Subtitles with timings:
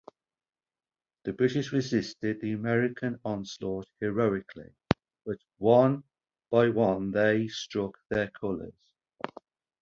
[1.25, 4.73] The British resisted the American onslaught heroically,
[5.27, 6.03] but-one
[6.49, 8.73] by one-they struck their colors.